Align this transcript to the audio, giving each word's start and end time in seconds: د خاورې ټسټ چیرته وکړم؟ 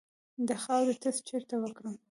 د 0.47 0.49
خاورې 0.63 0.93
ټسټ 1.01 1.23
چیرته 1.29 1.55
وکړم؟ 1.59 1.95